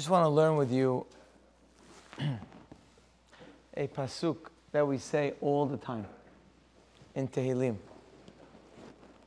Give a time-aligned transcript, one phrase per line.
[0.00, 1.04] just want to learn with you
[3.76, 6.06] a pasuk that we say all the time
[7.14, 7.76] in Tehillim,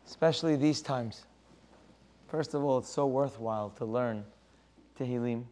[0.08, 1.26] especially these times.
[2.28, 4.26] First of all, it's so worthwhile to learn
[5.00, 5.44] Tehillim.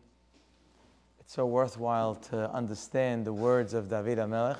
[1.19, 4.57] It's so worthwhile to understand the words of David HaMelech.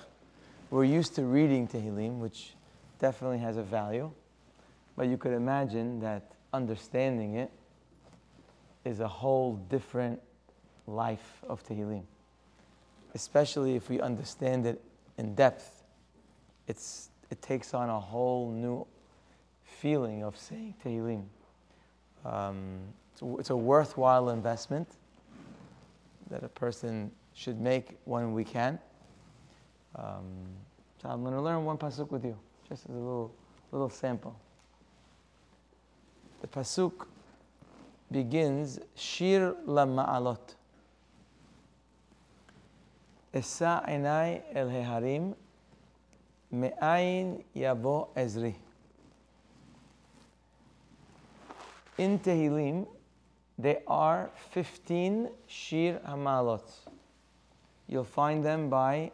[0.70, 2.54] We're used to reading Tehillim, which
[3.00, 4.12] definitely has a value,
[4.96, 7.50] but you could imagine that understanding it
[8.86, 10.22] is a whole different
[10.92, 12.04] life of Tehillim.
[13.14, 14.82] Especially if we understand it
[15.18, 15.84] in depth,
[16.68, 18.86] it's, it takes on a whole new
[19.64, 21.24] feeling of saying Tehillim.
[22.26, 22.80] Um,
[23.14, 24.88] it's, a, it's a worthwhile investment
[26.30, 28.80] that a person should make when we can.
[29.96, 30.24] Um,
[31.02, 32.38] so I'm going to learn one pasuk with you,
[32.70, 33.34] just as a little,
[33.72, 34.40] little sample.
[36.42, 37.08] The pasuk
[38.12, 40.56] begins Shir la ma'alot.
[43.39, 45.33] אשא עיניי אל ההרים,
[46.53, 48.53] מאין יבוא עזרי.
[51.99, 52.87] In Tehillim,
[53.59, 56.69] there are 15 Shir Hamalot.
[57.89, 59.13] You'll find them by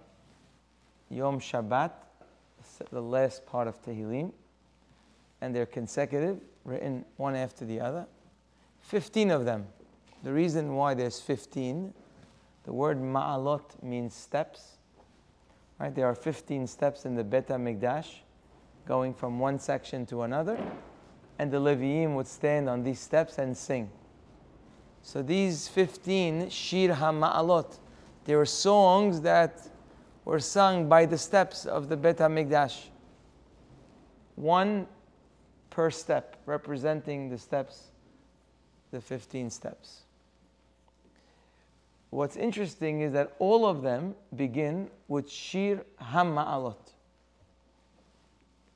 [1.08, 1.92] Yom Shabbat,
[2.90, 4.32] the last part of Tehillim,
[5.40, 8.06] and they're consecutive, written one after the other.
[8.80, 9.66] 15 of them.
[10.24, 11.94] The reason why there's 15
[12.67, 14.75] the word ma'alot means steps.
[15.79, 15.95] Right?
[15.95, 18.07] There are 15 steps in the Bet HaMikdash,
[18.85, 20.59] going from one section to another,
[21.39, 23.89] and the Leviim would stand on these steps and sing.
[25.01, 27.77] So these 15 Shir HaMa'alot,
[28.25, 29.69] they were songs that
[30.25, 32.87] were sung by the steps of the Bet HaMikdash.
[34.35, 34.87] One
[35.69, 37.91] per step, representing the steps,
[38.91, 40.01] the 15 steps.
[42.09, 46.93] What's interesting is that all of them begin with Shir Hamma'alot,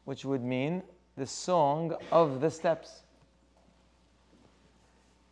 [0.03, 0.83] which would mean
[1.15, 3.03] the song of the steps.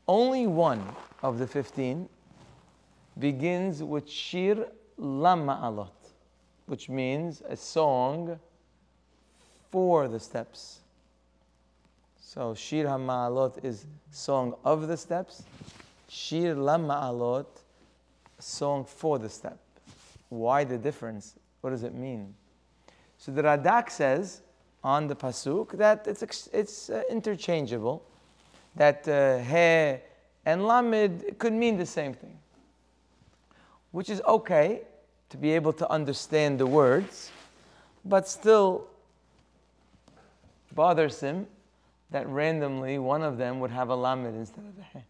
[0.07, 0.83] Only one
[1.21, 2.07] of the 15
[3.19, 4.67] begins with Shir
[4.97, 5.91] Lama'alot,
[6.67, 8.39] which means a song
[9.71, 10.79] for the steps.
[12.21, 15.43] So Shir Hamma'alot is song of the steps.
[16.07, 17.45] Shir Lama'alot
[18.39, 19.59] song for the step.
[20.29, 21.35] Why the difference?
[21.61, 22.33] What does it mean?
[23.17, 24.41] So the Radak says
[24.83, 28.03] on the pasuk that it's it's uh, interchangeable,
[28.75, 30.01] that uh, he
[30.45, 32.37] and lamed could mean the same thing,
[33.91, 34.81] which is okay
[35.29, 37.31] to be able to understand the words,
[38.05, 38.87] but still
[40.73, 41.45] bothersome
[42.11, 45.03] that randomly one of them would have a lamed instead of a he.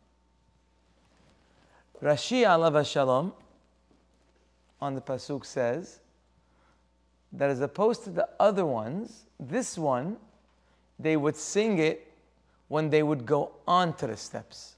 [2.01, 3.33] Rashi alav shalom
[4.79, 5.99] on the pasuk says
[7.33, 10.17] that as opposed to the other ones, this one
[10.97, 12.11] they would sing it
[12.67, 14.75] when they would go on to the steps.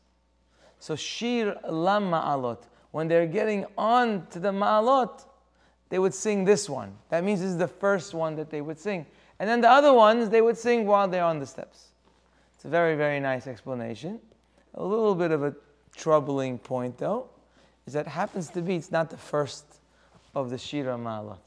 [0.79, 2.59] So shir lam ma'alot,
[2.91, 5.25] when they're getting on to the ma'alot,
[5.89, 6.93] they would sing this one.
[7.09, 9.05] That means this is the first one that they would sing.
[9.39, 11.89] And then the other ones they would sing while they're on the steps.
[12.55, 14.19] It's a very, very nice explanation.
[14.75, 15.53] A little bit of a
[15.96, 17.29] troubling point, though,
[17.85, 19.66] is that happens to be it's not the first
[20.35, 21.38] of the Shir HaMa'alot.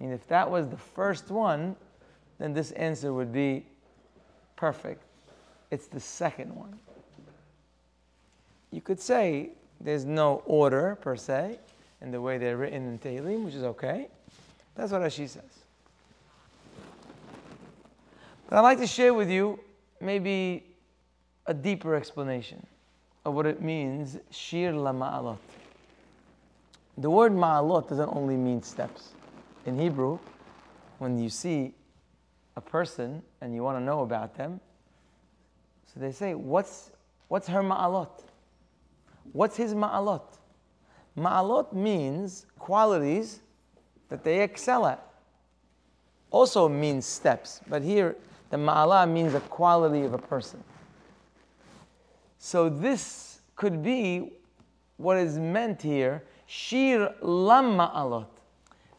[0.00, 1.76] I mean, if that was the first one,
[2.38, 3.66] then this answer would be
[4.56, 5.02] perfect.
[5.70, 6.78] It's the second one.
[8.70, 9.50] You could say
[9.80, 11.58] there's no order per se
[12.00, 14.08] in the way they're written in Tehillim, which is okay.
[14.74, 15.42] That's what Rashi says.
[18.48, 19.58] But I'd like to share with you
[20.00, 20.64] maybe
[21.46, 22.64] a deeper explanation
[23.28, 25.38] of what it means, shir la ma'alot.
[26.96, 29.10] The word ma'alot doesn't only mean steps.
[29.66, 30.18] In Hebrew,
[30.98, 31.74] when you see
[32.56, 34.60] a person and you want to know about them,
[35.86, 36.90] so they say, what's,
[37.28, 38.24] what's her ma'alot?
[39.32, 40.22] What's his ma'alot?
[41.16, 43.40] Ma'alot means qualities
[44.08, 45.04] that they excel at.
[46.30, 48.16] Also means steps, but here
[48.50, 50.62] the ma'ala means a quality of a person.
[52.38, 54.32] So this could be
[54.96, 58.26] what is meant here, Shir Lama'alot.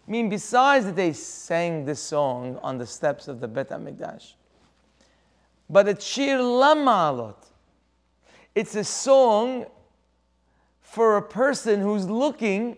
[0.08, 4.34] I mean, besides that they sang this song on the steps of the Bet HaMikdash,
[5.70, 7.36] but it's Shir Lama'alot.
[8.56, 9.66] It's a song
[10.82, 12.78] for a person who's looking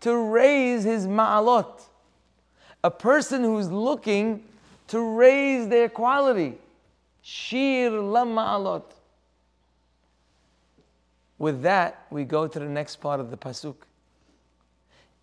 [0.00, 1.80] to raise his ma'alot.
[2.84, 4.44] A person who's looking
[4.88, 6.58] to raise their quality.
[7.22, 8.84] Shir la ma'alot.
[11.42, 13.74] With that, we go to the next part of the pasuk.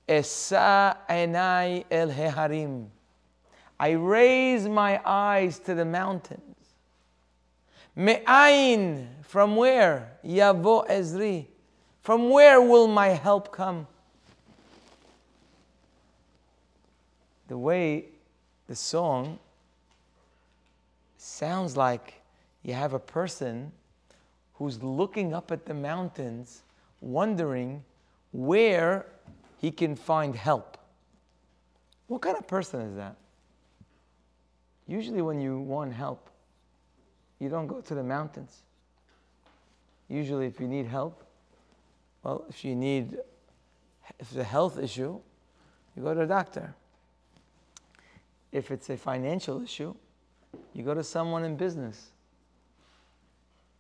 [0.06, 2.88] Esa enai el heharim.
[3.80, 6.74] I raise my eyes to the mountains.
[7.96, 10.18] Me'ain, from where?
[10.26, 11.46] Yavo ezri.
[12.02, 13.88] From where will my help come?
[17.48, 18.08] The way
[18.68, 19.40] the song
[21.18, 22.16] sounds like
[22.62, 23.72] you have a person
[24.60, 26.64] who's looking up at the mountains,
[27.00, 27.82] wondering
[28.34, 29.06] where
[29.58, 30.78] he can find help.
[32.08, 33.16] What kind of person is that?
[34.86, 36.30] Usually, when you want help,
[37.40, 38.64] you don't go to the mountains.
[40.10, 41.24] Usually, if you need help,
[42.24, 43.14] well, if you need,
[44.20, 45.20] if it's a health issue,
[45.96, 46.76] you go to a doctor.
[48.52, 49.96] If it's a financial issue,
[50.74, 52.10] you go to someone in business.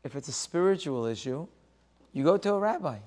[0.03, 1.47] If it's a spiritual issue,
[2.13, 2.97] you go to a rabbi.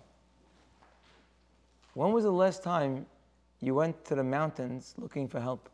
[1.95, 3.07] When was the last time
[3.61, 5.69] you went to the mountains looking for help?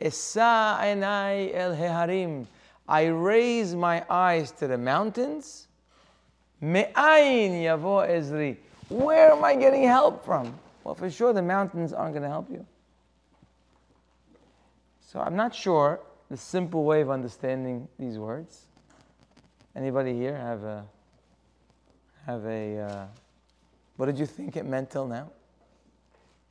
[0.00, 2.46] Esa el heharim.
[2.88, 5.68] I raise my eyes to the mountains.
[6.60, 8.56] Me'ayin yavo.
[8.88, 10.58] Where am I getting help from?
[10.82, 12.66] Well, for sure, the mountains aren't going to help you.
[15.06, 16.00] So I'm not sure
[16.30, 18.66] the simple way of understanding these words.
[19.76, 20.84] Anybody here have a
[22.26, 23.06] have a uh,
[23.96, 25.30] what did you think it meant till now?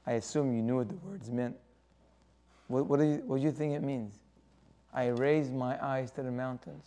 [0.05, 1.55] I assume you knew what the words meant.
[2.67, 4.13] What, what, do you, what do you think it means?
[4.93, 6.85] I raise my eyes to the mountains.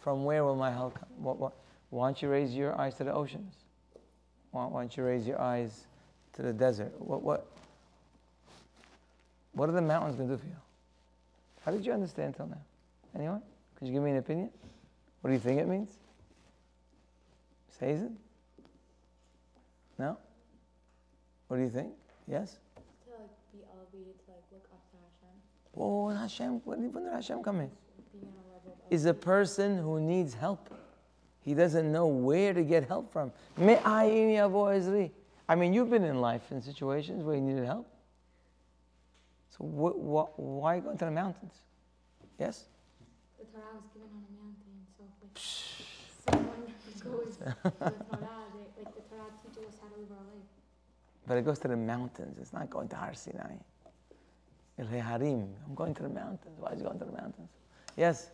[0.00, 1.08] From where will my help come?
[1.18, 1.52] What, what,
[1.90, 3.54] why don't you raise your eyes to the oceans?
[4.50, 5.86] Why, why don't you raise your eyes
[6.34, 6.92] to the desert?
[6.98, 7.46] What, what,
[9.52, 10.56] what are the mountains going to do for you?
[11.64, 12.60] How did you understand till now?
[13.14, 13.42] Anyone?
[13.78, 14.50] Could you give me an opinion?
[15.26, 15.90] What do you think it means?
[17.80, 18.12] Says it?
[19.98, 20.16] No?
[21.48, 21.88] What do you think?
[22.28, 22.58] Yes?
[22.76, 25.34] To like be elevated, to like look up to Hashem.
[25.76, 27.72] Oh, Hashem, when did Hashem come in?
[28.12, 30.72] Being on a level of Is a person who needs help.
[31.40, 33.32] He doesn't know where to get help from.
[33.58, 33.62] I
[35.56, 37.88] mean, you've been in life in situations where you needed help.
[39.58, 41.54] So wh- wh- why go to the mountains?
[42.38, 42.66] Yes?
[43.38, 46.66] the Torah was given on a mountain, so if like someone
[47.04, 48.42] goes to the Torah,
[48.76, 50.48] like the Torah teaches us how to live our life.
[51.26, 52.38] But it goes to the mountains.
[52.40, 53.56] It's not going to Har Sinai.
[54.78, 55.54] El Harim.
[55.66, 56.56] I'm going to the mountains.
[56.58, 57.50] Why is he going to the mountains?
[57.96, 58.30] Yes?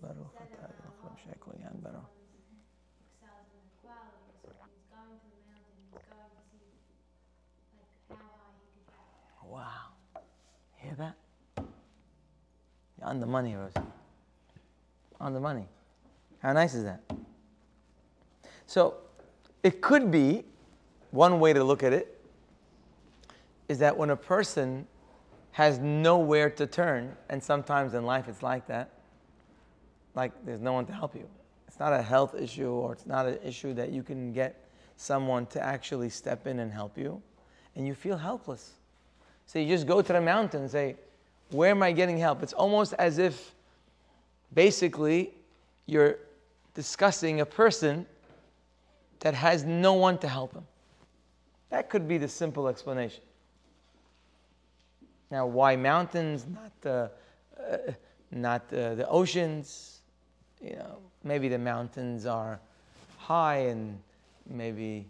[0.00, 2.08] Baruch atah Eloheinu shekol yan baruch.
[3.20, 6.72] excels in equality, so when he's going to the mountain, he's going to see
[7.76, 9.04] like how high he could get.
[9.44, 9.92] Wow.
[10.80, 11.16] Hear that?
[12.96, 13.99] You're on the money, Rosie.
[15.20, 15.66] On the money.
[16.40, 17.02] How nice is that?
[18.66, 18.94] So,
[19.62, 20.44] it could be
[21.10, 22.20] one way to look at it
[23.68, 24.86] is that when a person
[25.52, 28.90] has nowhere to turn, and sometimes in life it's like that,
[30.14, 31.28] like there's no one to help you.
[31.68, 34.64] It's not a health issue or it's not an issue that you can get
[34.96, 37.22] someone to actually step in and help you,
[37.76, 38.72] and you feel helpless.
[39.46, 40.96] So you just go to the mountain and say,
[41.50, 42.42] Where am I getting help?
[42.42, 43.54] It's almost as if
[44.54, 45.32] basically
[45.86, 46.16] you're
[46.74, 48.06] discussing a person
[49.20, 50.66] that has no one to help him.
[51.70, 53.22] That could be the simple explanation.
[55.30, 57.10] Now, why mountains, not the,
[57.58, 57.76] uh,
[58.32, 60.00] not uh, the oceans?
[60.60, 62.58] You know, maybe the mountains are
[63.18, 63.98] high and
[64.48, 65.06] maybe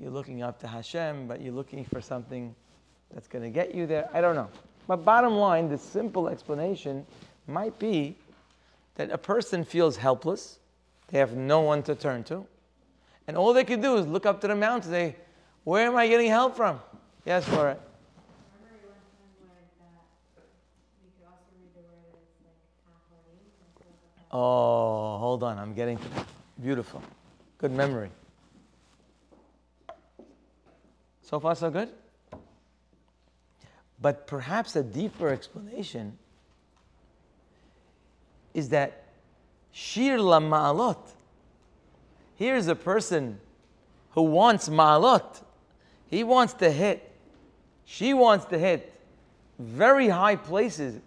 [0.00, 2.54] you're looking up to Hashem, but you're looking for something
[3.12, 4.08] that's going to get you there.
[4.12, 4.48] I don't know.
[4.88, 7.06] But bottom line, the simple explanation
[7.46, 8.16] might be
[8.94, 10.58] that a person feels helpless.
[11.08, 12.46] They have no one to turn to.
[13.26, 15.16] And all they can do is look up to the mountain and say,
[15.64, 16.80] Where am I getting help from?
[17.24, 17.76] Yes, Laura.
[24.30, 25.58] Oh, hold on.
[25.58, 25.98] I'm getting.
[26.60, 27.00] Beautiful.
[27.58, 28.10] Good memory.
[31.22, 31.88] So far, so good?
[34.00, 36.18] But perhaps a deeper explanation
[38.54, 39.04] is that
[39.76, 40.98] Shir la ma'alot.
[42.36, 43.40] Here's a person
[44.10, 45.42] who wants ma'alot.
[46.06, 47.10] He wants to hit,
[47.84, 48.92] she wants to hit
[49.58, 51.00] very high places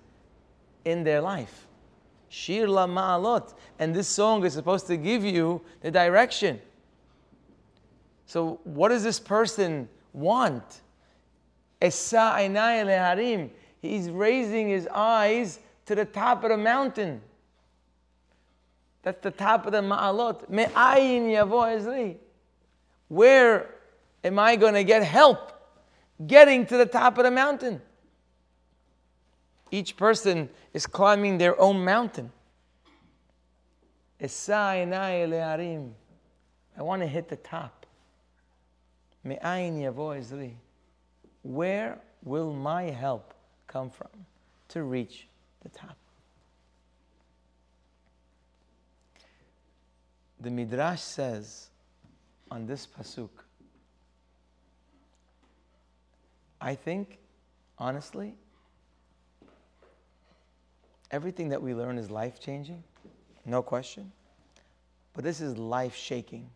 [0.84, 1.66] in their life.
[2.28, 3.54] Shir la ma'alot.
[3.80, 6.60] And this song is supposed to give you the direction.
[8.26, 10.82] So, what does this person want?
[11.82, 13.50] Esa leharim.
[13.82, 17.22] He's raising his eyes to the top of the mountain.
[19.08, 20.50] That's the top of the ma'alot.
[20.50, 22.18] Me'ayin yavo ezri.
[23.08, 23.70] Where
[24.22, 25.54] am I going to get help
[26.28, 27.82] getting to the top of the mountain?
[29.72, 32.34] Each person is climbing their own mountain.
[34.22, 34.28] I
[36.80, 37.86] want to hit the top.
[41.44, 43.34] Where will my help
[43.68, 44.26] come from
[44.68, 45.30] to reach
[45.64, 45.96] the top?
[50.40, 51.70] The Midrash says
[52.52, 53.30] on this pasuk,
[56.62, 57.20] I think,
[57.78, 58.36] honestly,
[61.12, 62.84] everything that we learn is life changing,
[63.46, 64.12] no question.
[65.14, 66.50] But this is life shaking.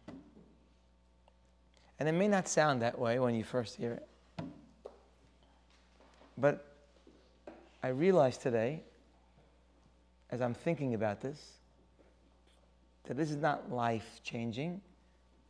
[1.99, 4.07] And it may not sound that way when you first hear it.
[6.37, 6.65] But
[7.83, 8.83] I realized today,
[10.29, 11.60] as I'm thinking about this,
[13.05, 14.81] that this is not life changing.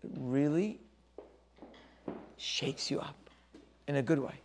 [0.03, 0.79] It really
[2.37, 3.29] shakes you up
[3.87, 4.35] in a good way.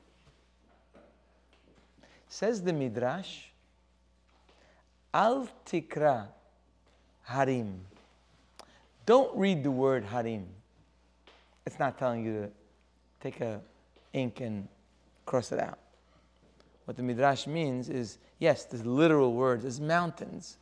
[2.28, 3.44] Says the Midrash,
[5.14, 6.26] Al tikra
[7.22, 7.80] harim.
[9.06, 10.46] Don't read the word harim.
[11.64, 12.50] It's not telling you to
[13.20, 13.60] take a
[14.12, 14.68] ink and
[15.24, 15.78] cross it out.
[16.84, 20.58] What the Midrash means is yes, the literal words is mountains,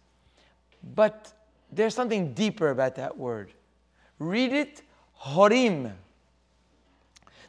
[0.95, 1.33] but
[1.75, 3.53] there's something deeper about that word.
[4.19, 4.83] Read it,
[5.23, 5.93] horim.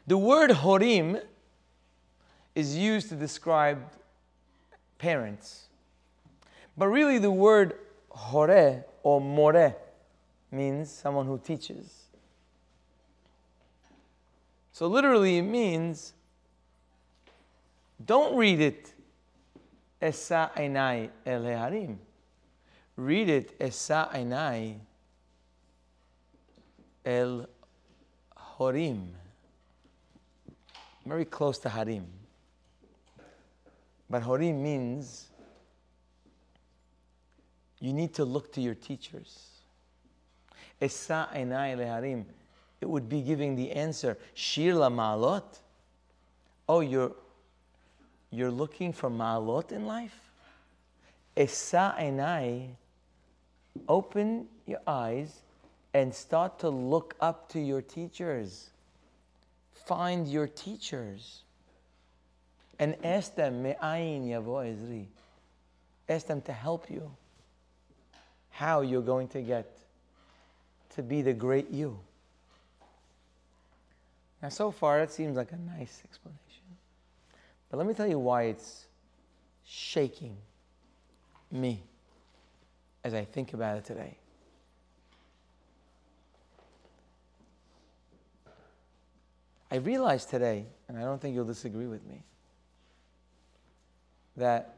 [0.07, 1.21] The word horim
[2.53, 3.79] is used to describe
[4.97, 5.67] parents.
[6.77, 7.75] But really, the word
[8.09, 9.75] hore or more
[10.51, 12.03] means someone who teaches.
[14.71, 16.13] So, literally, it means
[18.03, 18.93] don't read it
[20.01, 21.99] Esa Einai El Harim.
[22.97, 24.75] Read it Esa Einai
[27.05, 27.47] El
[28.57, 29.07] Horim.
[31.05, 32.05] Very close to Harim.
[34.09, 35.27] But Horim means
[37.79, 39.49] you need to look to your teachers.
[40.81, 42.25] Esa Einai Harim.
[42.81, 44.17] It would be giving the answer.
[44.33, 45.59] Shir la ma'alot.
[46.67, 47.11] Oh, you're
[48.31, 50.19] you're looking for ma'alot in life?
[51.35, 52.69] Esa enai,
[53.87, 55.41] open your eyes
[55.93, 58.69] and start to look up to your teachers.
[59.85, 61.43] Find your teachers
[62.79, 65.05] and ask them, Me'ayin.
[66.09, 67.11] Ask them to help you.
[68.49, 69.65] How you're going to get
[70.95, 71.99] to be the great you.
[74.41, 76.39] Now, so far, it seems like a nice explanation.
[77.69, 78.85] But let me tell you why it's
[79.65, 80.35] shaking
[81.51, 81.81] me
[83.05, 84.17] as I think about it today.
[89.71, 92.23] I realize today, and I don't think you'll disagree with me,
[94.35, 94.75] that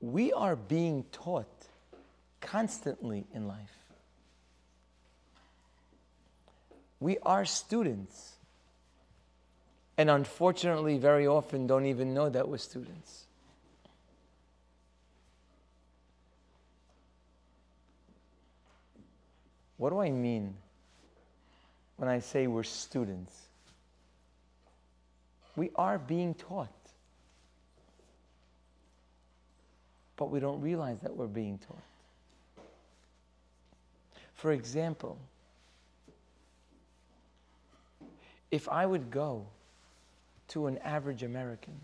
[0.00, 1.46] we are being taught
[2.40, 3.76] constantly in life.
[6.98, 8.34] We are students
[9.96, 13.23] and unfortunately, very often don't even know that we're students.
[19.76, 20.54] What do I mean
[21.96, 23.34] when I say we're students?
[25.56, 26.68] We are being taught,
[30.16, 32.64] but we don't realize that we're being taught.
[34.34, 35.18] For example,
[38.50, 39.46] if I would go
[40.48, 41.74] to an average American.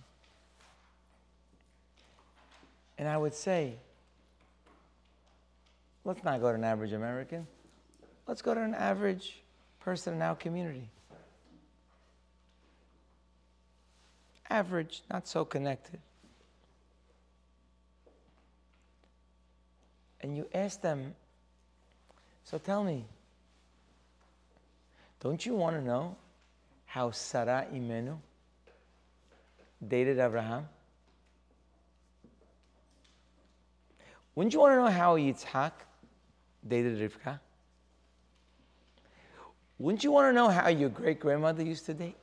[2.99, 3.75] And I would say,
[6.05, 7.47] let's not go to an average American.
[8.27, 9.43] Let's go to an average
[9.81, 10.89] person in our community.
[14.49, 16.01] Average, not so connected.
[20.21, 21.15] And you ask them,
[22.45, 23.05] so tell me,
[25.21, 26.17] don't you want to know
[26.87, 28.17] how Sarah Imenu
[29.87, 30.69] dated Abraham?
[34.35, 35.73] Wouldn't you want to know how Yitzhak
[36.67, 37.39] dated Rivka?
[39.81, 42.17] Wouldn't you want to know how your great grandmother used to date?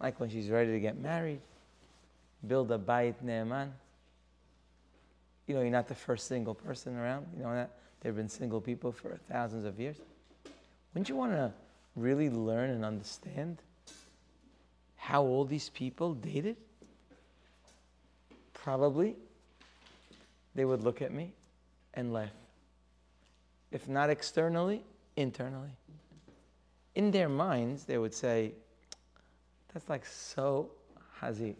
[0.00, 1.40] Like when she's ready to get married,
[2.46, 3.72] build a bayit ne'eman.
[5.48, 7.26] You know, you're not the first single person around.
[7.36, 9.96] You know that there have been single people for thousands of years.
[10.94, 11.52] Wouldn't you want to
[11.96, 13.58] really learn and understand
[14.96, 16.56] how all these people dated?
[18.54, 19.16] Probably
[20.54, 21.32] they would look at me
[21.94, 22.30] and laugh.
[23.72, 24.84] If not externally,
[25.16, 25.70] internally.
[27.00, 28.52] In their minds, they would say,
[29.72, 30.68] that's like so
[31.18, 31.54] hazif,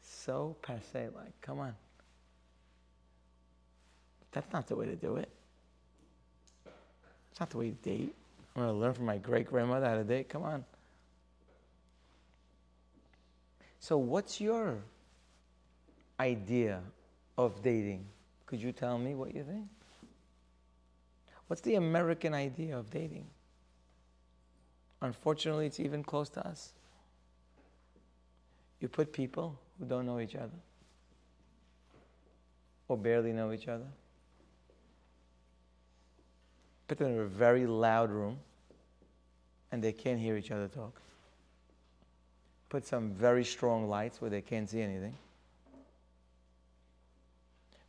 [0.00, 1.74] so passe, like, come on.
[4.32, 5.28] That's not the way to do it.
[7.30, 8.14] It's not the way to date.
[8.56, 10.30] I'm going to learn from my great grandmother how to date.
[10.30, 10.64] Come on.
[13.78, 14.78] So, what's your
[16.18, 16.80] idea
[17.36, 18.06] of dating?
[18.46, 19.66] Could you tell me what you think?
[21.46, 23.26] What's the American idea of dating?
[25.04, 26.72] Unfortunately, it's even close to us.
[28.80, 30.58] You put people who don't know each other
[32.88, 33.84] or barely know each other,
[36.88, 38.38] put them in a very loud room
[39.70, 40.98] and they can't hear each other talk.
[42.70, 45.14] Put some very strong lights where they can't see anything.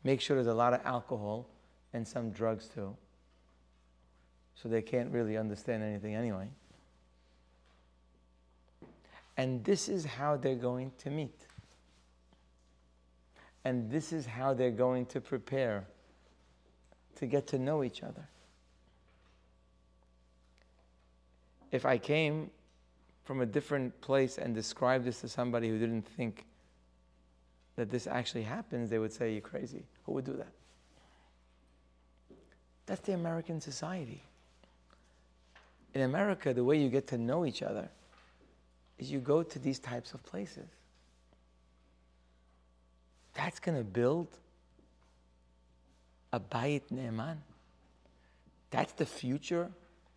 [0.04, 1.48] Make sure there's a lot of alcohol
[1.94, 2.94] and some drugs too.
[4.56, 6.50] So they can't really understand anything anyway.
[9.38, 11.48] And this is how they're going to meet.
[13.64, 15.86] And this is how they're going to prepare
[17.18, 18.28] to get to know each other.
[21.72, 22.52] If I came
[23.24, 26.46] from a different place and described this to somebody who didn't think
[27.76, 29.84] that this actually happens, they would say, You're crazy.
[30.06, 30.52] Who would do that?
[32.86, 34.22] That's the American society.
[35.94, 37.90] In America, the way you get to know each other
[38.98, 40.70] is you go to these types of places.
[43.34, 44.28] That's going to build
[46.32, 47.38] a bayit ne'eman.
[48.72, 49.70] That's the future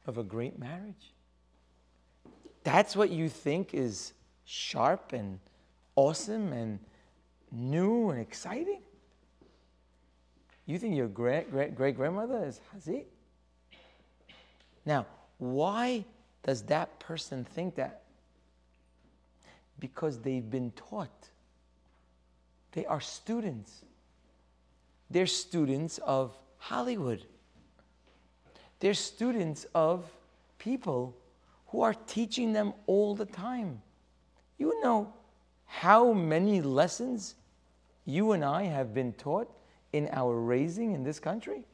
[0.07, 1.13] of a great marriage.
[2.65, 4.13] That's what you think is
[4.45, 5.39] sharp and
[5.97, 6.79] awesome and
[7.53, 8.81] new and exciting?
[10.67, 13.05] You think your great great great grandmother is Hazit?
[14.85, 15.07] Now,
[15.39, 16.05] why
[16.43, 18.03] does that person think that?
[19.79, 21.29] Because they've been taught.
[22.73, 23.85] They are students.
[25.11, 27.25] They're students of Hollywood.
[28.81, 30.05] They're students of
[30.59, 31.17] people
[31.69, 33.81] who are teaching them all the time.
[34.59, 35.13] You know
[35.67, 37.35] how many lessons
[38.05, 39.51] you and I have been taught
[39.93, 41.65] in our raising in this country?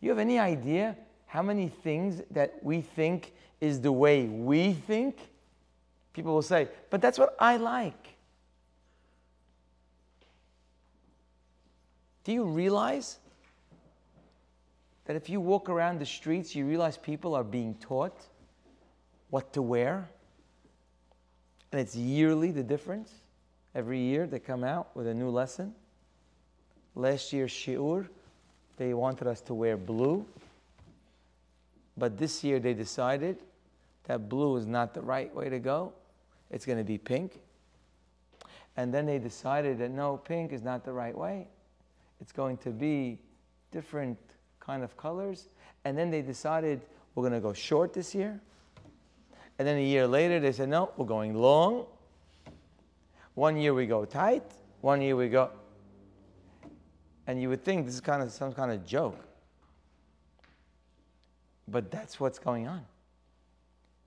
[0.00, 5.18] You have any idea how many things that we think is the way we think?
[6.16, 8.14] People will say, but that's what I like.
[12.24, 13.18] Do you realize
[15.04, 18.18] that if you walk around the streets, you realize people are being taught
[19.28, 20.08] what to wear?
[21.70, 23.12] And it's yearly the difference.
[23.74, 25.74] Every year they come out with a new lesson.
[26.94, 28.08] Last year, Shi'ur,
[28.78, 30.24] they wanted us to wear blue.
[31.94, 33.36] But this year they decided
[34.04, 35.92] that blue is not the right way to go.
[36.50, 37.40] It's going to be pink.
[38.76, 41.48] And then they decided that no, pink is not the right way.
[42.20, 43.18] It's going to be
[43.72, 44.18] different
[44.60, 45.48] kind of colors.
[45.84, 46.80] And then they decided
[47.14, 48.40] we're going to go short this year.
[49.58, 51.86] And then a year later, they said, no, we're going long.
[53.34, 54.44] One year we go tight,
[54.80, 55.50] one year we go.
[57.26, 59.18] And you would think this is kind of some kind of joke.
[61.68, 62.82] But that's what's going on.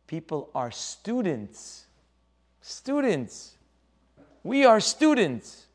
[0.08, 1.86] People are students.
[2.70, 3.58] Students.
[4.44, 5.66] We are students.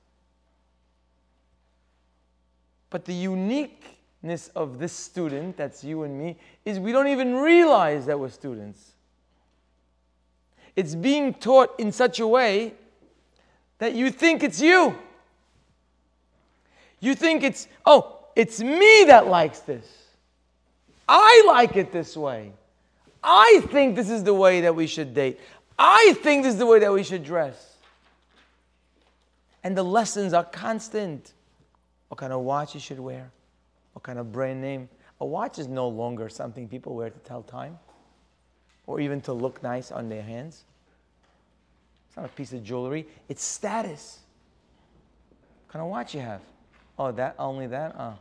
[2.88, 8.06] But the uniqueness of this student, that's you and me, is we don't even realize
[8.06, 8.92] that we're students.
[10.76, 12.74] It's being taught in such a way
[13.78, 14.96] that you think it's you.
[17.00, 19.84] You think it's, oh, it's me that likes this.
[21.08, 22.52] I like it this way.
[23.26, 25.40] I think this is the way that we should date.
[25.78, 27.76] I think this is the way that we should dress.
[29.62, 31.32] And the lessons are constant.
[32.08, 33.30] What kind of watch you should wear?
[33.94, 34.88] What kind of brand name?
[35.20, 37.78] A watch is no longer something people wear to tell time
[38.86, 40.64] or even to look nice on their hands.
[42.08, 44.20] It's not a piece of jewelry, it's status.
[45.66, 46.42] What kind of watch you have?
[46.98, 47.96] Oh, that only that?
[47.98, 48.14] Oh.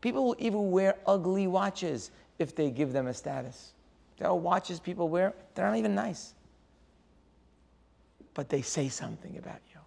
[0.00, 3.72] People will even wear ugly watches if they give them a status.
[4.18, 6.34] There are watches people wear, they're not even nice.
[8.34, 9.80] But they say something about you.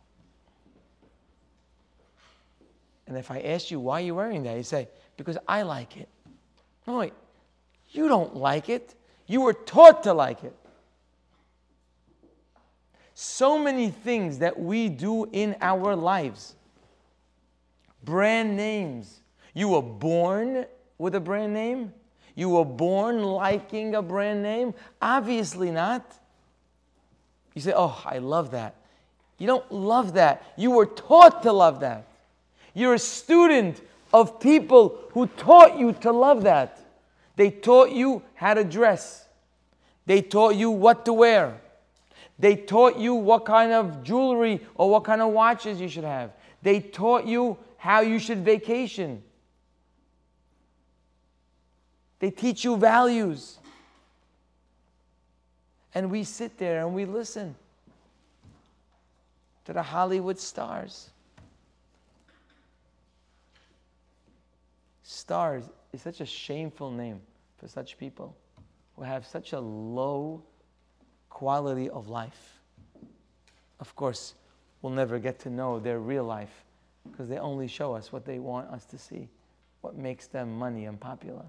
[3.08, 6.08] And if I ask you why you're wearing that, you say, because I like it.
[6.88, 7.14] No, wait,
[7.92, 8.96] you don't like it.
[9.28, 10.56] You were taught to like it.
[13.14, 16.56] So many things that we do in our lives
[18.04, 19.22] Brand names.
[19.54, 20.66] You were born
[20.98, 21.94] with a brand name?
[22.36, 24.74] You were born liking a brand name?
[25.02, 26.06] Obviously not.
[27.54, 28.76] You say, Oh, I love that.
[29.38, 30.44] You don't love that.
[30.56, 32.08] You were taught to love that.
[32.74, 33.82] You're a student
[34.14, 36.80] of people who taught you to love that.
[37.36, 39.26] They taught you how to dress,
[40.06, 41.60] they taught you what to wear,
[42.38, 46.32] they taught you what kind of jewelry or what kind of watches you should have,
[46.62, 49.24] they taught you how you should vacation.
[52.22, 53.58] They teach you values.
[55.96, 57.56] And we sit there and we listen
[59.66, 61.10] to the Hollywood stars.
[65.02, 67.20] Stars is such a shameful name
[67.58, 68.36] for such people
[68.96, 70.44] who have such a low
[71.32, 72.60] quality of life.
[73.80, 74.36] Of course,
[74.84, 76.64] we'll never get to know their real life
[77.10, 79.28] because they only show us what they want us to see,
[79.82, 81.46] what makes them money and popular.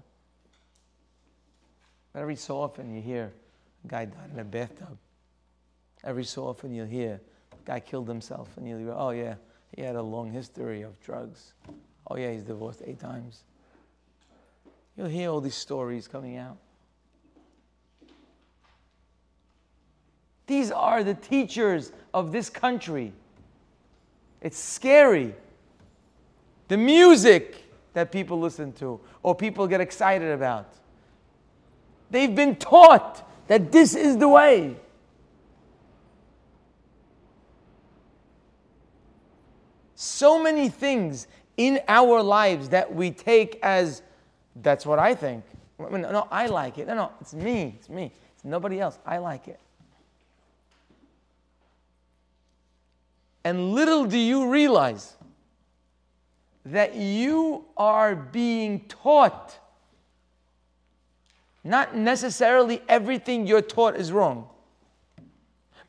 [2.15, 3.33] Every so often you hear
[3.83, 4.97] a guy died in a bathtub.
[6.03, 7.19] Every so often you'll hear
[7.51, 9.35] a guy killed himself and you'll go, oh yeah,
[9.75, 11.53] he had a long history of drugs.
[12.07, 13.43] Oh yeah, he's divorced eight times.
[14.95, 16.57] You'll hear all these stories coming out.
[20.45, 23.13] These are the teachers of this country.
[24.41, 25.33] It's scary.
[26.67, 30.73] The music that people listen to or people get excited about.
[32.13, 34.75] They've been taught that this is the way.
[39.95, 41.25] So many things
[41.57, 44.03] in our lives that we take as
[44.61, 45.43] that's what I think.
[45.79, 46.85] No, I like it.
[46.85, 47.73] No, no, it's me.
[47.79, 48.11] It's me.
[48.35, 48.99] It's nobody else.
[49.07, 49.59] I like it.
[53.43, 55.17] And little do you realize
[56.63, 59.57] that you are being taught.
[61.63, 64.49] Not necessarily everything you're taught is wrong,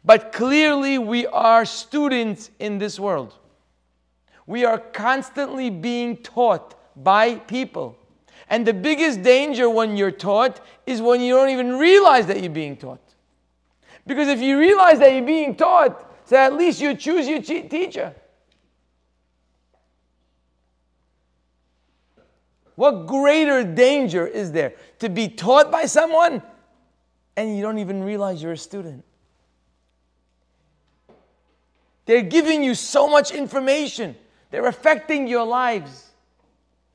[0.05, 3.35] but clearly we are students in this world.
[4.47, 7.97] We are constantly being taught by people.
[8.49, 12.51] And the biggest danger when you're taught is when you don't even realize that you're
[12.51, 13.01] being taught.
[14.07, 18.15] Because if you realize that you're being taught, so at least you choose your teacher.
[22.77, 26.43] What greater danger is there to be taught by someone
[27.37, 29.05] and you don't even realize you're a student?
[32.07, 34.17] They're giving you so much information,
[34.51, 36.11] they're affecting your lives.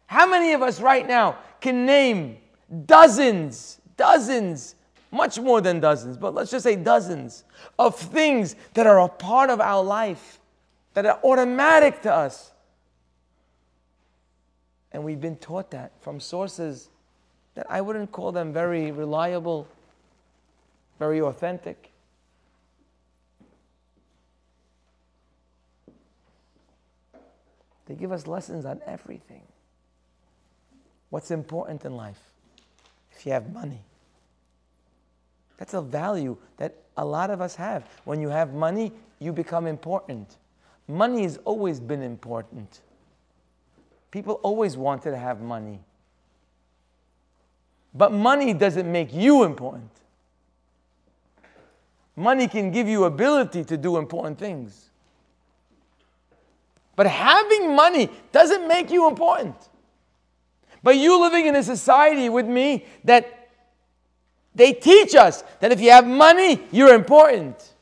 [0.06, 2.38] How many of us right now can name
[2.86, 4.76] dozens, dozens,
[5.12, 7.44] much more than dozens, but let's just say dozens
[7.78, 10.40] of things that are a part of our life,
[10.94, 12.52] that are automatic to us?
[14.92, 16.90] And we've been taught that from sources
[17.56, 19.68] that I wouldn't call them very reliable,
[20.98, 21.92] very authentic.
[27.86, 29.42] They give us lessons on everything.
[31.10, 32.20] What's important in life?
[33.12, 33.82] If you have money,
[35.58, 37.84] that's a value that a lot of us have.
[38.06, 40.38] When you have money, you become important.
[40.88, 42.82] Money has always been important.
[44.12, 45.80] People always wanted to have money.
[47.94, 49.90] But money doesn't make you important.
[52.16, 54.90] Money can give you ability to do important things.
[56.96, 59.56] But having money doesn't make you important.
[60.84, 63.50] But you living in a society with me that
[64.54, 67.74] they teach us that if you have money, you're important.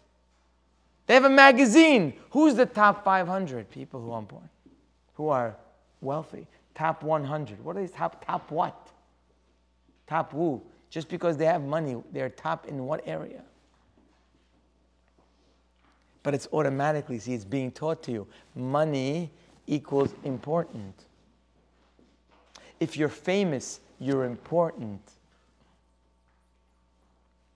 [1.07, 2.13] They have a magazine.
[2.31, 4.51] Who's the top 500 people who are important?
[5.15, 5.55] Who are
[6.01, 6.47] wealthy.
[6.75, 7.63] Top 100.
[7.63, 8.25] What are is top?
[8.25, 8.91] Top what?
[10.07, 10.61] Top who?
[10.89, 13.41] Just because they have money, they're top in what area?
[16.23, 18.27] But it's automatically, see, it's being taught to you.
[18.55, 19.31] Money
[19.65, 20.93] equals important.
[22.79, 25.01] If you're famous, you're important.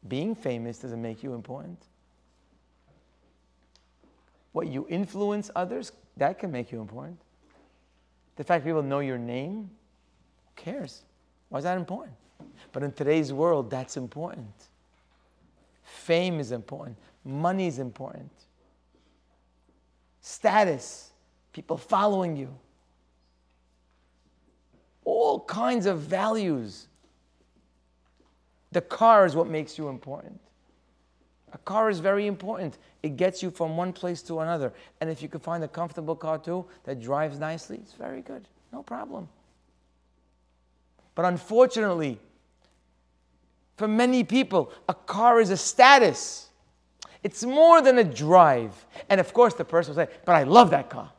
[0.08, 1.78] Being famous doesn't make you important.
[4.52, 7.20] What you influence others, that can make you important.
[8.42, 11.04] The fact people know your name, who cares?
[11.50, 12.16] Why is that important?
[12.72, 14.52] But in today's world, that's important.
[15.84, 16.98] Fame is important.
[17.24, 18.32] Money is important.
[20.22, 21.12] Status,
[21.54, 22.52] people following you.
[25.06, 26.88] All kinds of values.
[28.72, 30.42] The car is what makes you important.
[31.54, 32.78] A car is very important.
[33.04, 34.74] It gets you from one place to another.
[35.00, 38.48] And if you can find a comfortable car too that drives nicely, it's very good.
[38.72, 39.28] No problem.
[41.16, 42.20] But unfortunately,
[43.78, 46.50] for many people, a car is a status.
[47.24, 48.86] It's more than a drive.
[49.10, 51.12] And of course, the person will say, But I love that car.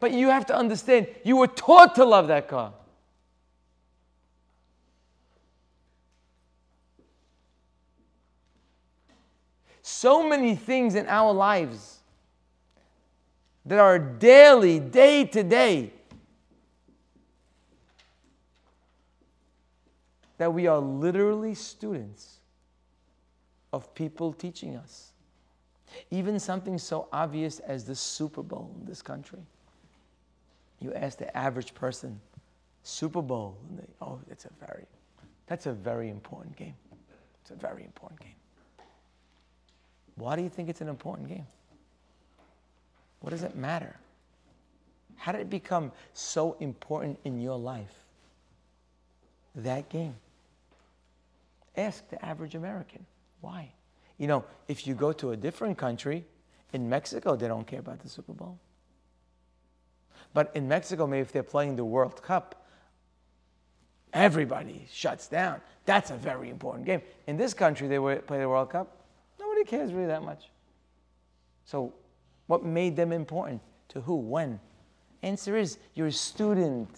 [0.00, 2.72] But you have to understand, you were taught to love that car.
[9.86, 11.98] So many things in our lives
[13.66, 15.92] that are daily, day to day,
[20.38, 22.38] that we are literally students
[23.74, 25.12] of people teaching us.
[26.10, 29.40] Even something so obvious as the Super Bowl in this country.
[30.80, 32.18] You ask the average person,
[32.84, 34.86] Super Bowl, and they, oh, it's a very,
[35.46, 36.74] that's a very important game.
[37.42, 38.30] It's a very important game.
[40.16, 41.46] Why do you think it's an important game?
[43.20, 43.96] What does it matter?
[45.16, 47.94] How did it become so important in your life?
[49.54, 50.16] That game.
[51.76, 53.06] Ask the average American.
[53.40, 53.72] Why?
[54.18, 56.24] You know, if you go to a different country,
[56.74, 58.58] in Mexico, they don't care about the Super Bowl.
[60.34, 62.66] But in Mexico, maybe if they're playing the World Cup,
[64.12, 65.60] everybody shuts down.
[65.84, 67.00] That's a very important game.
[67.28, 69.03] In this country, they play the World Cup.
[69.64, 70.50] Nobody cares really that much.
[71.64, 71.92] So,
[72.46, 73.60] what made them important?
[73.88, 74.16] To who?
[74.16, 74.60] When?
[75.22, 76.88] Answer is you're a student.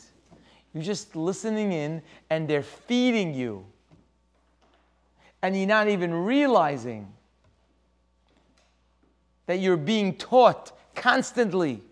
[0.73, 3.65] You're just listening in, and they're feeding you.
[5.43, 7.13] And you're not even realizing
[9.47, 11.83] that you're being taught constantly.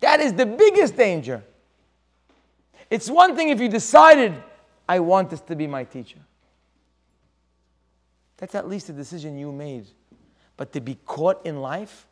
[0.00, 1.42] That is the biggest danger.
[2.90, 4.34] It's one thing if you decided,
[4.88, 6.18] I want this to be my teacher.
[8.38, 9.86] That's at least a decision you made.
[10.56, 12.06] But to be caught in life,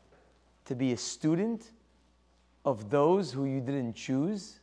[0.65, 1.71] to be a student
[2.63, 4.59] of those who you didn't choose,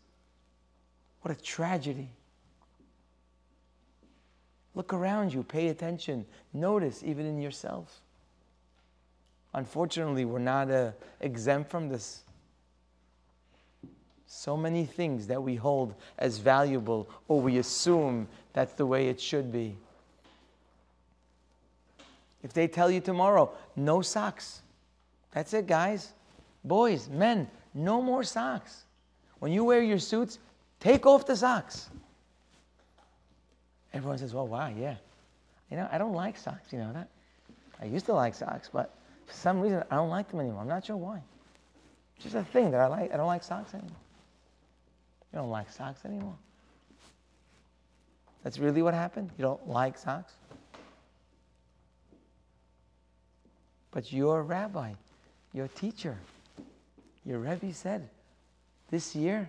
[1.22, 2.10] what a tragedy.
[4.74, 8.00] Look around you, pay attention, notice even in yourself.
[9.54, 12.22] Unfortunately, we're not uh, exempt from this.
[14.26, 19.20] So many things that we hold as valuable or we assume that's the way it
[19.20, 19.76] should be.
[22.42, 24.62] If they tell you tomorrow, no socks,
[25.32, 26.12] that's it, guys.
[26.64, 28.84] Boys, men, no more socks.
[29.38, 30.38] When you wear your suits,
[30.80, 31.90] take off the socks.
[33.92, 34.96] Everyone says, well, wow, yeah.
[35.70, 37.08] You know, I don't like socks, you know that?
[37.80, 38.94] I used to like socks, but
[39.26, 40.60] for some reason I don't like them anymore.
[40.60, 41.20] I'm not sure why.
[42.16, 43.12] It's just a thing that I like.
[43.12, 43.96] I don't like socks anymore.
[45.32, 46.36] You don't like socks anymore.
[48.44, 49.30] That's really what happened?
[49.38, 50.32] You don't like socks?
[53.92, 54.94] But your rabbi,
[55.52, 56.18] your teacher,
[57.24, 58.08] your Rebbe said,
[58.90, 59.48] this year,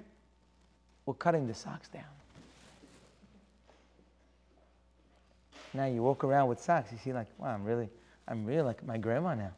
[1.06, 2.04] we're cutting the socks down.
[5.74, 7.90] Now you walk around with socks, you see like, wow, I'm really,
[8.28, 9.52] I'm really like my grandma now.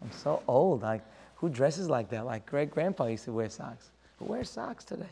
[0.00, 0.82] I'm so old.
[0.82, 1.02] Like,
[1.36, 2.24] who dresses like that?
[2.24, 3.90] Like great grandpa used to wear socks.
[4.18, 5.10] Who wears socks today?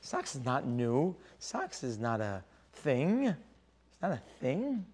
[0.00, 1.16] Socks is not new.
[1.38, 3.26] Socks is not a thing.
[3.26, 4.84] It's not a thing.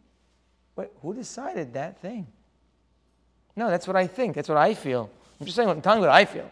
[0.77, 2.27] Wait, who decided that thing?
[3.57, 4.35] No, that's what I think.
[4.35, 5.11] That's what I feel.
[5.41, 6.51] I'm just saying, I'm telling you what I feel.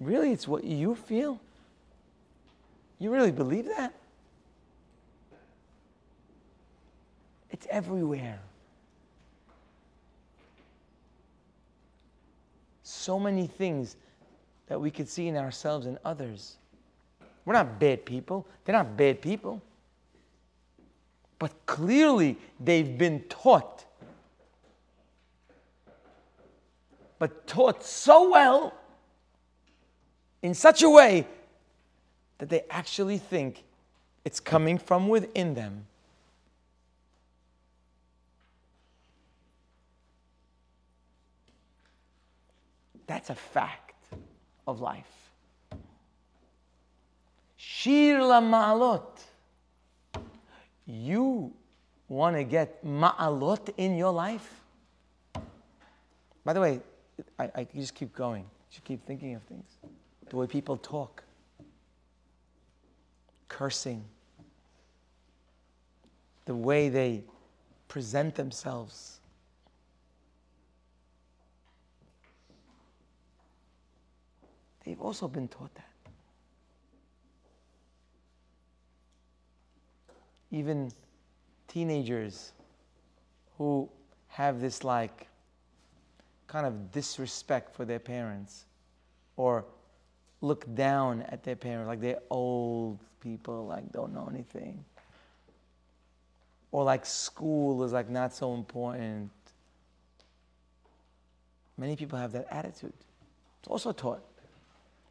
[0.00, 1.38] Really, it's what you feel?
[2.98, 3.92] You really believe that?
[7.50, 8.38] It's everywhere.
[12.82, 13.96] So many things
[14.68, 16.56] that we could see in ourselves and others.
[17.44, 18.46] We're not bad people.
[18.64, 19.60] They're not bad people.
[21.38, 23.84] But clearly, they've been taught.
[27.20, 28.72] But taught so well,
[30.42, 31.26] in such a way,
[32.38, 33.62] that they actually think
[34.24, 35.84] it's coming from within them.
[43.06, 43.94] That's a fact
[44.66, 45.04] of life.
[47.58, 49.20] Shir la ma'alot.
[50.86, 51.52] You
[52.08, 54.62] want to get ma'alot in your life?
[56.44, 56.80] By the way,
[57.38, 58.44] I, I just keep going.
[58.70, 59.64] Should keep thinking of things.
[60.28, 61.24] The way people talk,
[63.48, 64.04] cursing,
[66.44, 67.24] the way they
[67.88, 69.18] present themselves.
[74.84, 75.84] They've also been taught that.
[80.52, 80.90] Even
[81.68, 82.52] teenagers
[83.58, 83.88] who
[84.28, 85.29] have this like
[86.50, 88.64] kind of disrespect for their parents
[89.36, 89.64] or
[90.40, 94.84] look down at their parents like they're old people like don't know anything.
[96.72, 99.30] Or like school is like not so important.
[101.78, 102.92] Many people have that attitude.
[103.60, 104.22] It's also taught.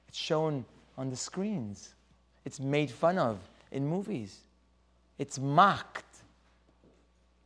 [0.09, 0.65] It's shown
[0.97, 1.93] on the screens.
[2.43, 3.37] It's made fun of
[3.71, 4.39] in movies.
[5.17, 6.05] It's mocked.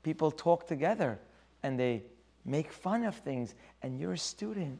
[0.01, 1.19] People talk together
[1.61, 2.03] and they
[2.45, 4.79] make fun of things and you're a student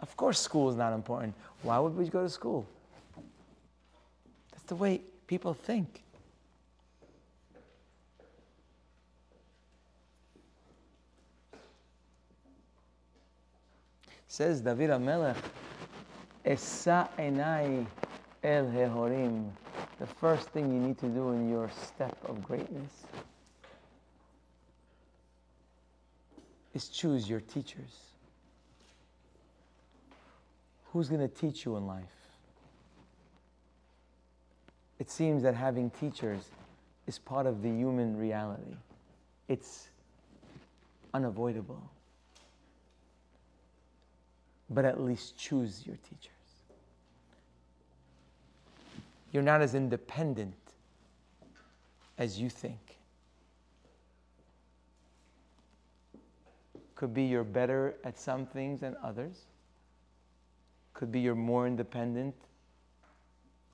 [0.00, 1.34] of course, school is not important.
[1.62, 2.66] Why would we go to school?
[4.52, 6.02] That's the way people think.
[14.28, 15.36] Says David Amelech,
[16.44, 17.86] Esa enai
[18.44, 19.50] el hehorim.
[19.98, 22.92] The first thing you need to do in your step of greatness
[26.78, 28.12] is choose your teachers.
[30.92, 32.04] Who's going to teach you in life?
[35.00, 36.42] It seems that having teachers
[37.08, 38.76] is part of the human reality.
[39.48, 39.88] It's
[41.12, 41.82] unavoidable.
[44.70, 46.30] But at least choose your teachers.
[49.32, 50.54] You're not as independent
[52.18, 52.97] as you think.
[56.98, 59.44] Could be you're better at some things than others.
[60.94, 62.34] Could be you're more independent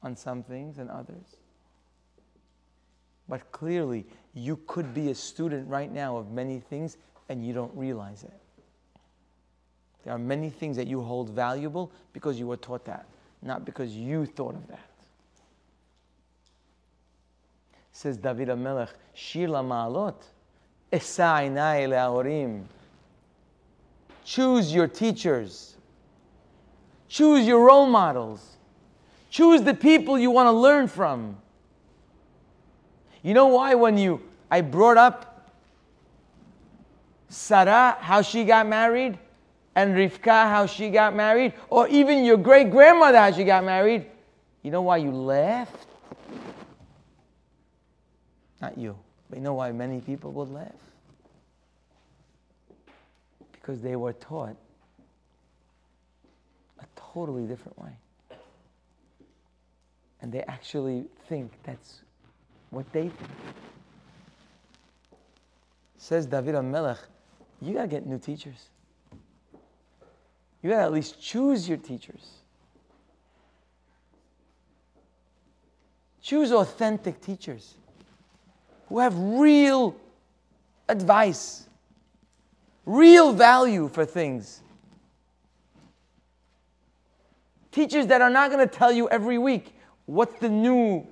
[0.02, 1.37] on some things than others.
[3.26, 6.98] But clearly, you could be a student right now of many things
[7.30, 8.40] and you don't realize it.
[10.04, 13.06] There are many things that you hold valuable because you were taught that,
[13.40, 14.90] not because you thought of that.
[17.90, 20.16] Says David Amelech, Shir Ma'alot,
[20.92, 22.64] Esa'inai le'ahorim.
[24.24, 25.76] Choose your teachers.
[27.08, 28.56] Choose your role models.
[29.30, 31.37] Choose the people you want to learn from.
[33.22, 35.50] You know why when you I brought up
[37.28, 39.18] Sarah how she got married
[39.74, 44.06] and Rivka how she got married or even your great grandmother how she got married,
[44.62, 45.88] you know why you laughed?
[48.60, 48.96] Not you,
[49.28, 50.72] but you know why many people would laugh?
[53.64, 54.57] Because they were taught
[56.81, 57.92] a totally different way.
[60.20, 62.03] And they actually think that's
[62.68, 63.31] what they think.
[65.96, 66.98] Says David Melech,
[67.62, 68.68] you gotta get new teachers.
[70.62, 72.42] You gotta at least choose your teachers.
[76.20, 77.77] Choose authentic teachers
[78.90, 79.96] who have real
[80.90, 81.66] advice,
[82.87, 84.61] real value for things.
[87.73, 89.75] Teachers that are not going to tell you every week
[90.07, 91.07] what's the new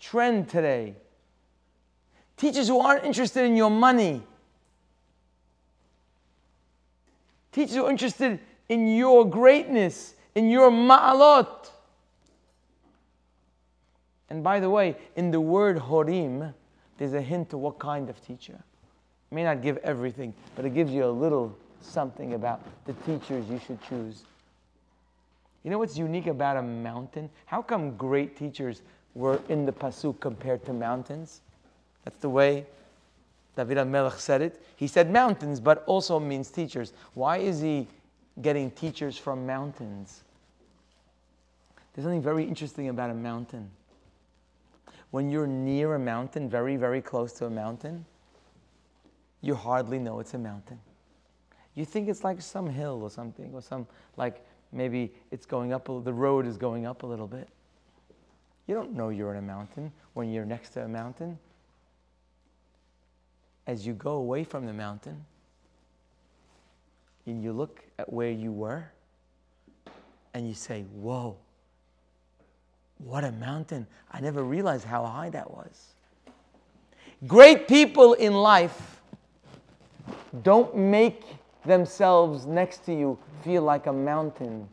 [0.00, 0.94] trend today.
[2.36, 4.22] Teachers who aren't interested in your money.
[7.52, 11.70] Teachers who are interested in your greatness, in your ma'alot.
[14.28, 16.52] And by the way, in the word horim,
[16.98, 18.62] there's a hint to what kind of teacher.
[19.34, 23.58] May not give everything, but it gives you a little something about the teachers you
[23.66, 24.22] should choose.
[25.64, 27.28] You know what's unique about a mountain?
[27.46, 28.82] How come great teachers
[29.14, 31.40] were in the pasuk compared to mountains?
[32.04, 32.64] That's the way
[33.56, 34.62] David Melech said it.
[34.76, 36.92] He said mountains, but also means teachers.
[37.14, 37.88] Why is he
[38.40, 40.22] getting teachers from mountains?
[41.92, 43.68] There's something very interesting about a mountain.
[45.10, 48.04] When you're near a mountain, very, very close to a mountain,
[49.44, 50.80] you hardly know it's a mountain.
[51.74, 55.84] You think it's like some hill or something, or some like maybe it's going up,
[55.86, 57.48] the road is going up a little bit.
[58.66, 61.38] You don't know you're in a mountain when you're next to a mountain.
[63.66, 65.24] As you go away from the mountain
[67.26, 68.84] and you look at where you were
[70.32, 71.36] and you say, Whoa,
[72.98, 73.86] what a mountain.
[74.10, 75.88] I never realized how high that was.
[77.26, 79.02] Great people in life
[80.42, 81.22] don't make
[81.64, 84.68] themselves next to you feel like a mountain.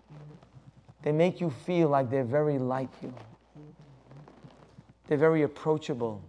[1.04, 3.14] They make you feel like they're very like you.
[5.08, 6.22] They're very approachable.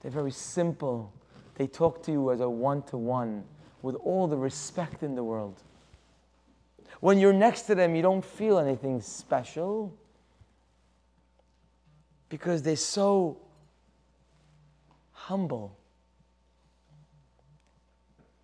[0.00, 1.12] They're very simple.
[1.56, 3.44] They talk to you as a one to one
[3.82, 5.62] with all the respect in the world.
[7.00, 9.94] When you're next to them, you don't feel anything special
[12.28, 13.38] because they're so
[15.12, 15.76] humble.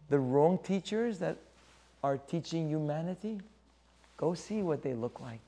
[0.09, 1.39] The wrong teachers that
[2.03, 3.41] are teaching humanity,
[4.17, 5.41] go see what they look like.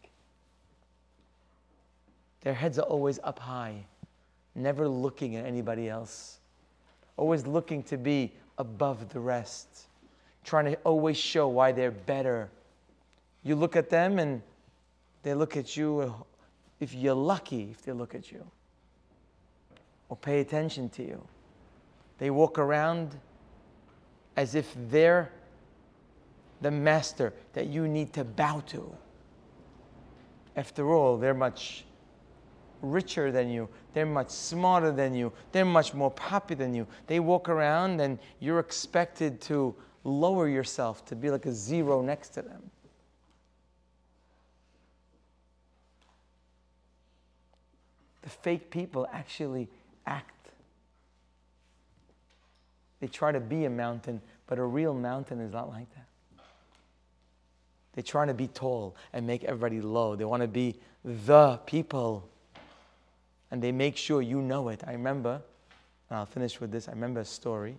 [2.42, 3.84] Their heads are always up high,
[4.54, 6.38] never looking at anybody else,
[7.16, 9.86] always looking to be above the rest,
[10.44, 12.48] trying to always show why they're better.
[13.42, 14.42] You look at them and
[15.22, 16.12] they look at you, uh,
[16.80, 18.46] if you're lucky, if they look at you
[20.09, 21.22] or pay attention to you.
[22.18, 23.18] They walk around
[24.37, 25.30] as if they're
[26.61, 28.95] the master that you need to bow to.
[30.57, 31.84] After all, they're much
[32.82, 36.87] richer than you, they're much smarter than you, they're much more popular than you.
[37.07, 39.74] They walk around and you're expected to
[40.05, 42.70] lower yourself to be like a zero next to them.
[48.22, 49.68] The fake people actually
[50.07, 50.36] act.
[53.01, 56.07] They try to be a mountain, but a real mountain is not like that.
[57.92, 60.16] They're trying to be tall and make everybody low.
[60.16, 62.28] They want to be the people.
[63.51, 64.82] And they make sure you know it.
[64.86, 65.40] I remember,
[66.11, 66.88] and I'll finish with this.
[66.88, 67.76] I remember a story.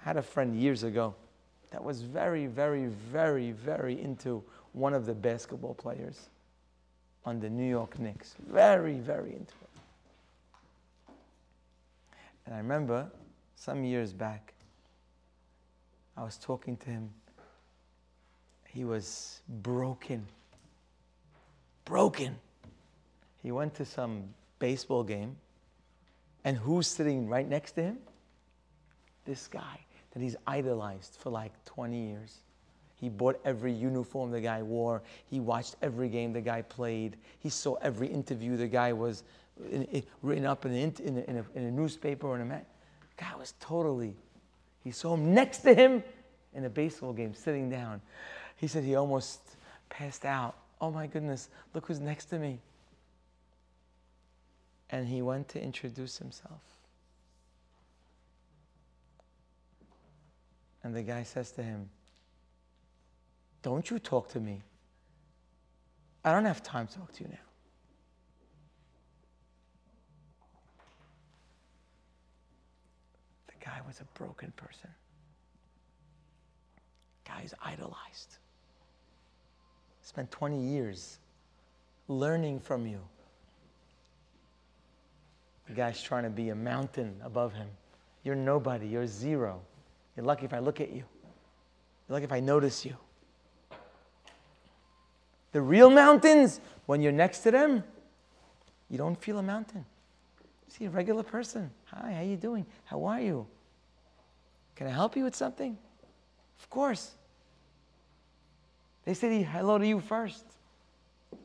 [0.00, 1.14] I had a friend years ago
[1.70, 4.42] that was very, very, very, very into
[4.72, 6.28] one of the basketball players
[7.26, 8.36] on the New York Knicks.
[8.48, 11.12] Very, very into it.
[12.46, 13.10] And I remember
[13.64, 14.52] some years back,
[16.18, 17.08] I was talking to him.
[18.68, 20.26] He was broken.
[21.86, 22.36] Broken.
[23.42, 24.24] He went to some
[24.58, 25.36] baseball game,
[26.44, 27.98] and who's sitting right next to him?
[29.24, 29.80] This guy
[30.12, 32.40] that he's idolized for like 20 years.
[33.00, 35.02] He bought every uniform the guy wore.
[35.24, 37.16] He watched every game the guy played.
[37.38, 39.24] He saw every interview the guy was
[39.70, 42.64] in, in, written up in, in, a, in, a, newspaper or in a mag.
[43.16, 44.16] Guy was totally.
[44.82, 46.02] He saw him next to him
[46.52, 48.00] in a baseball game, sitting down.
[48.56, 49.40] He said he almost
[49.88, 50.56] passed out.
[50.80, 52.58] Oh my goodness, look who's next to me.
[54.90, 56.60] And he went to introduce himself.
[60.82, 61.88] And the guy says to him,
[63.62, 64.62] Don't you talk to me.
[66.24, 67.38] I don't have time to talk to you now.
[73.64, 74.90] Guy was a broken person.
[77.26, 78.36] Guy's idolized.
[80.02, 81.18] Spent 20 years
[82.08, 83.00] learning from you.
[85.66, 87.68] The guy's trying to be a mountain above him.
[88.22, 89.62] You're nobody, you're zero.
[90.14, 91.04] You're lucky if I look at you.
[92.06, 92.96] You're lucky if I notice you.
[95.52, 97.84] The real mountains, when you're next to them,
[98.90, 99.86] you don't feel a mountain.
[100.68, 101.70] See a regular person.
[101.86, 102.66] Hi, how you doing?
[102.84, 103.46] How are you?
[104.76, 105.76] Can I help you with something?
[106.60, 107.12] Of course.
[109.04, 110.44] They say hello to you first.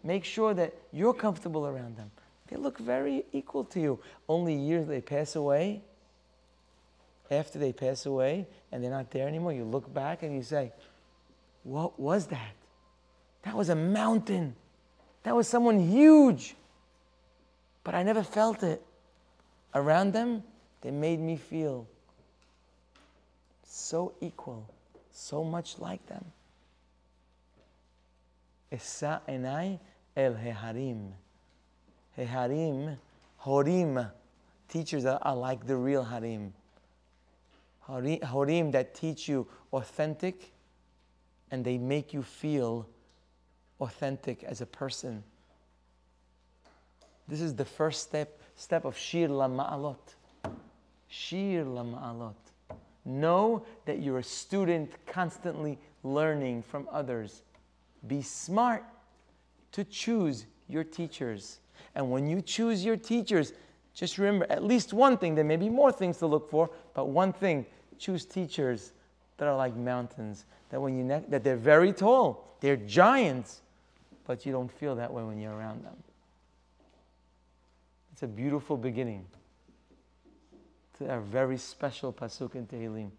[0.04, 2.12] Make sure that you're comfortable around them.
[2.48, 4.00] They look very equal to you.
[4.28, 5.82] Only years they pass away.
[7.30, 10.72] After they pass away and they're not there anymore, you look back and you say,
[11.64, 12.54] What was that?
[13.44, 14.56] That was a mountain.
[15.24, 16.56] That was someone huge.
[17.84, 18.82] But I never felt it.
[19.76, 20.44] Around them,
[20.82, 21.88] they made me feel
[23.70, 24.67] so equal,
[25.11, 26.26] so much like them.
[28.72, 29.80] Esa enai
[30.17, 31.11] el heharim.
[32.17, 32.97] Heharim,
[33.43, 34.11] horim,
[34.67, 36.53] teachers are, like the real harim.
[37.88, 40.51] Horim that teach you authentic
[41.51, 42.88] and they make you feel
[43.80, 45.24] authentic as a person.
[47.28, 49.97] This is the first step, step of Shir Lama'alot.
[51.07, 52.34] Shir Lama'alot.
[53.10, 57.41] Know that you're a student constantly learning from others.
[58.07, 58.84] Be smart
[59.72, 61.57] to choose your teachers.
[61.95, 63.53] And when you choose your teachers,
[63.95, 65.34] just remember at least one thing.
[65.34, 67.66] There may be more things to look for, but one thing
[67.97, 68.91] choose teachers
[69.38, 70.45] that are like mountains.
[70.70, 73.62] That when you ne- that they're very tall, they're giants,
[74.28, 75.95] but you don't feel that way when you're around them.
[78.12, 79.26] It's a beautiful beginning
[81.00, 83.10] to a very special pasuk in Tehillim.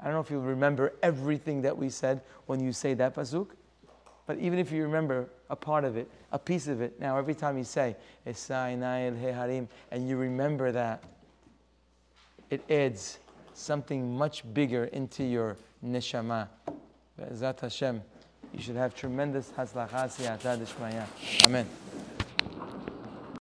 [0.00, 3.48] I don't know if you remember everything that we said when you say that pasuk,
[4.26, 7.34] but even if you remember a part of it, a piece of it, now every
[7.34, 11.02] time you say Heharim, and you remember that,
[12.50, 13.18] it adds
[13.54, 16.48] something much bigger into your neshama.
[17.16, 18.02] Be'ezat Hashem,
[18.52, 20.18] you should have tremendous hatzlachas
[21.44, 21.66] Amen.